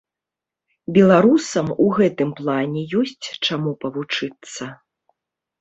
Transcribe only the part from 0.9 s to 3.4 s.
Беларусам у гэтым плане ёсць,